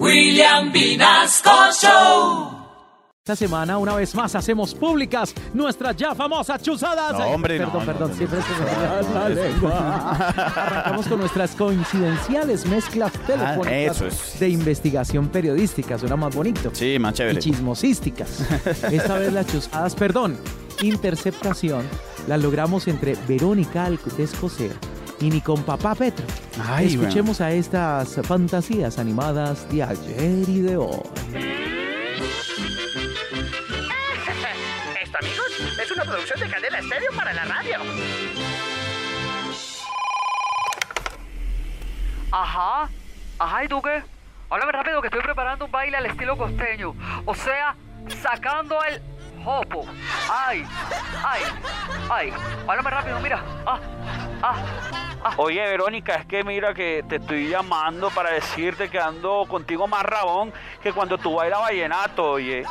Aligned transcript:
William 0.00 0.72
Vinasco 0.72 1.50
Show. 1.80 2.50
Esta 3.26 3.36
semana, 3.36 3.78
una 3.78 3.94
vez 3.94 4.14
más, 4.14 4.34
hacemos 4.34 4.74
públicas 4.74 5.32
nuestras 5.54 5.96
ya 5.96 6.14
famosas 6.14 6.60
chuzadas. 6.60 7.12
No, 7.12 7.26
hombre, 7.28 7.56
Perdón, 7.58 7.72
no, 7.78 7.86
perdón, 7.86 8.10
no, 8.10 8.16
siempre 8.16 8.38
no, 8.40 8.44
se 8.44 9.08
me 9.08 9.14
la 9.14 9.28
lengua. 9.30 10.16
Arrancamos 10.56 11.06
con 11.06 11.20
nuestras 11.20 11.52
coincidenciales 11.52 12.66
mezclas 12.66 13.12
telefónicas 13.26 13.66
Ah, 13.68 13.76
eso 13.76 14.06
es. 14.08 14.38
de 14.40 14.48
investigación 14.50 15.28
periodística. 15.28 15.96
Suena 15.96 16.16
más 16.16 16.34
bonito. 16.34 16.70
Sí, 16.74 16.98
más 16.98 17.14
Y 17.14 17.16
chévere. 17.18 17.38
chismosísticas. 17.38 18.40
Esta 18.92 19.16
vez 19.16 19.32
las 19.32 19.46
chuzadas, 19.46 19.94
perdón, 19.94 20.36
interceptación, 20.82 21.88
las 22.26 22.42
logramos 22.42 22.88
entre 22.88 23.14
Verónica 23.26 23.86
Alcutes 23.86 24.32
Coser 24.34 24.72
y 25.20 25.30
ni 25.30 25.40
con 25.40 25.62
papá 25.62 25.94
Petro. 25.94 26.26
Ay, 26.62 26.94
Escuchemos 26.94 27.40
a 27.40 27.50
estas 27.52 28.20
fantasías 28.22 28.98
animadas 28.98 29.68
de 29.70 29.82
ayer 29.82 30.48
y 30.48 30.60
de 30.60 30.76
hoy. 30.76 31.02
Esto, 35.02 35.18
amigos, 35.20 35.78
es 35.82 35.90
una 35.90 36.04
producción 36.04 36.40
de 36.40 36.48
Cadena 36.48 36.78
Estéreo 36.78 37.12
para 37.16 37.32
la 37.32 37.44
radio. 37.44 37.76
Ajá, 42.32 42.88
ajá, 43.38 43.64
¿y 43.64 43.68
tú 43.68 43.80
qué? 43.80 44.02
Háblame 44.50 44.72
rápido 44.72 45.00
que 45.00 45.08
estoy 45.08 45.22
preparando 45.22 45.66
un 45.66 45.70
baile 45.70 45.96
al 45.96 46.06
estilo 46.06 46.36
costeño. 46.36 46.94
O 47.24 47.34
sea, 47.34 47.76
sacando 48.22 48.76
el 48.84 49.00
jopo. 49.44 49.86
Ay, 50.30 50.66
ay, 51.24 51.42
ay. 52.10 52.32
Háblame 52.66 52.90
rápido, 52.90 53.20
mira. 53.20 53.42
Ah, 53.66 53.78
ah, 54.42 54.56
ah. 55.22 55.34
Oye, 55.36 55.60
Verónica, 55.62 56.16
es 56.16 56.26
que 56.26 56.42
mira 56.42 56.74
que 56.74 57.04
te 57.08 57.16
estoy 57.16 57.48
llamando 57.48 58.10
para 58.10 58.30
decirte 58.30 58.88
que 58.88 58.98
ando 58.98 59.46
contigo 59.48 59.86
más 59.86 60.02
rabón 60.02 60.52
que 60.82 60.92
cuando 60.92 61.18
tú 61.18 61.34
bailas 61.34 61.60
vallenato, 61.60 62.32
oye. 62.32 62.64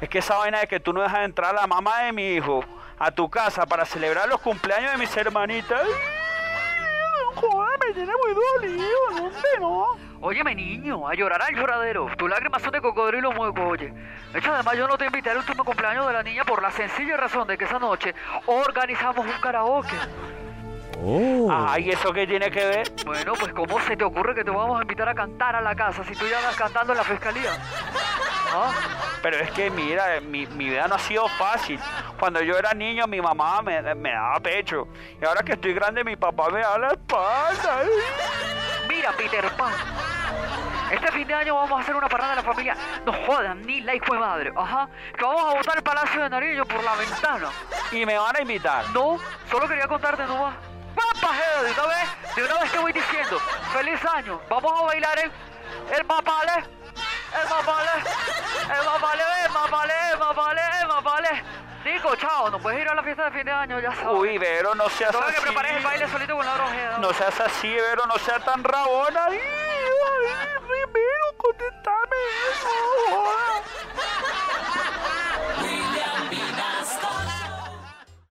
Es 0.00 0.08
que 0.08 0.18
esa 0.18 0.36
vaina 0.36 0.60
de 0.60 0.66
que 0.66 0.80
tú 0.80 0.92
no 0.92 1.02
dejas 1.02 1.24
entrar 1.24 1.50
a 1.56 1.60
la 1.60 1.66
mamá 1.66 2.02
de 2.02 2.12
mi 2.12 2.34
hijo 2.34 2.64
a 2.98 3.10
tu 3.10 3.28
casa 3.28 3.66
para 3.66 3.84
celebrar 3.84 4.28
los 4.28 4.40
cumpleaños 4.40 4.92
de 4.92 4.98
mis 4.98 5.14
hermanitas. 5.16 5.82
¡Ay, 5.82 5.92
Joder, 7.34 7.75
me 7.86 7.94
tiene 7.94 8.12
muy 8.24 8.34
dolido, 8.34 8.88
¿dónde 9.12 9.48
no? 9.60 9.86
Óyeme, 10.20 10.54
niño, 10.54 11.06
a 11.06 11.14
llorar 11.14 11.42
al 11.42 11.54
lloradero. 11.54 12.08
Tus 12.16 12.28
lágrimas 12.28 12.62
son 12.62 12.72
de 12.72 12.80
cocodrilo 12.80 13.32
mueco, 13.32 13.62
oye. 13.62 13.92
De 14.32 14.38
hecho, 14.38 14.52
además, 14.52 14.76
yo 14.76 14.88
no 14.88 14.96
te 14.96 15.06
invité 15.06 15.30
al 15.30 15.38
último 15.38 15.64
cumpleaños 15.64 16.06
de 16.06 16.12
la 16.12 16.22
niña 16.22 16.44
por 16.44 16.62
la 16.62 16.70
sencilla 16.70 17.16
razón 17.16 17.46
de 17.46 17.58
que 17.58 17.64
esa 17.64 17.78
noche 17.78 18.14
organizamos 18.46 19.26
un 19.26 19.40
karaoke. 19.40 19.96
Oh. 21.02 21.25
Ay, 21.50 21.90
¿eso 21.90 22.12
qué 22.12 22.26
tiene 22.26 22.50
que 22.50 22.64
ver? 22.64 22.92
Bueno, 23.04 23.34
pues 23.38 23.52
¿cómo 23.52 23.80
se 23.80 23.96
te 23.96 24.04
ocurre 24.04 24.34
que 24.34 24.44
te 24.44 24.50
vamos 24.50 24.78
a 24.78 24.82
invitar 24.82 25.08
a 25.08 25.14
cantar 25.14 25.56
a 25.56 25.60
la 25.60 25.74
casa 25.74 26.04
si 26.04 26.14
tú 26.14 26.26
ya 26.26 26.38
andas 26.38 26.56
cantando 26.56 26.92
en 26.92 26.98
la 26.98 27.04
fiscalía? 27.04 27.52
¿Ah? 28.52 28.72
Pero 29.22 29.38
es 29.38 29.50
que 29.50 29.70
mira, 29.70 30.20
mi, 30.20 30.46
mi 30.46 30.68
vida 30.70 30.86
no 30.88 30.94
ha 30.94 30.98
sido 30.98 31.28
fácil. 31.28 31.80
Cuando 32.18 32.40
yo 32.42 32.56
era 32.56 32.72
niño, 32.74 33.06
mi 33.06 33.20
mamá 33.20 33.60
me, 33.62 33.82
me 33.94 34.12
daba 34.12 34.40
pecho. 34.40 34.88
Y 35.20 35.24
ahora 35.24 35.42
que 35.42 35.52
estoy 35.52 35.74
grande, 35.74 36.04
mi 36.04 36.16
papá 36.16 36.48
me 36.50 36.60
da 36.60 36.78
la 36.78 36.88
espalda. 36.88 37.82
Mira, 38.88 39.12
Peter 39.12 39.48
Pan. 39.56 39.72
Este 40.90 41.10
fin 41.10 41.26
de 41.26 41.34
año 41.34 41.56
vamos 41.56 41.78
a 41.78 41.82
hacer 41.82 41.96
una 41.96 42.08
parranda 42.08 42.36
de 42.36 42.42
la 42.42 42.46
familia. 42.46 42.76
No 43.04 43.12
jodan, 43.12 43.62
ni 43.66 43.80
la 43.80 43.94
hijo 43.94 44.12
de 44.12 44.20
madre. 44.20 44.52
Ajá. 44.56 44.88
Que 45.18 45.24
vamos 45.24 45.42
a 45.42 45.56
botar 45.56 45.76
el 45.76 45.82
Palacio 45.82 46.22
de 46.22 46.30
Nariño 46.30 46.64
por 46.64 46.82
la 46.84 46.94
ventana. 46.94 47.48
Y 47.90 48.06
me 48.06 48.16
van 48.16 48.36
a 48.36 48.40
invitar. 48.40 48.84
No, 48.90 49.18
solo 49.50 49.66
quería 49.66 49.88
contarte 49.88 50.24
nomás. 50.24 50.54
De 51.26 51.72
una 51.72 51.86
vez, 51.88 52.34
de 52.36 52.44
una 52.44 52.58
vez 52.60 52.70
te 52.70 52.78
voy 52.78 52.92
diciendo. 52.92 53.40
¡Feliz 53.72 54.00
año! 54.14 54.40
Vamos 54.48 54.72
a 54.80 54.84
bailar 54.84 55.18
el, 55.18 55.32
el 55.96 56.04
mapale. 56.04 56.52
El 56.52 57.48
mapale. 57.50 57.90
El 58.78 58.84
mapale, 58.86 59.22
el 59.44 59.50
mapale, 59.50 59.92
el 60.12 60.18
mapale, 60.18 60.60
el 60.82 60.86
mapale. 60.88 61.42
Nico, 61.84 62.14
chao. 62.16 62.48
No 62.50 62.60
puedes 62.60 62.80
ir 62.80 62.88
a 62.88 62.94
la 62.94 63.02
fiesta 63.02 63.24
de 63.24 63.30
fin 63.32 63.44
de 63.44 63.50
año, 63.50 63.80
ya 63.80 63.92
sabes. 63.92 64.06
Uy, 64.20 64.38
Vero, 64.38 64.74
no 64.76 64.88
seas 64.88 65.10
Tengo 65.10 65.24
que 65.26 65.32
así. 65.32 65.40
prepares 65.40 65.76
el 65.76 65.82
baile 65.82 66.08
solito 66.08 66.36
con 66.36 66.46
la. 66.46 66.98
No 66.98 67.12
seas 67.12 67.40
así, 67.40 67.74
Vero, 67.74 68.06
no 68.06 68.18
seas 68.18 68.44
tan 68.44 68.62
rabona. 68.62 69.28